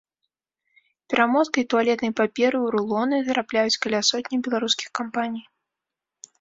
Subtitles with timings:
[1.13, 5.43] Перамоткай туалетнай паперы ў рулоны зарабляюць каля сотні беларускіх кампаній.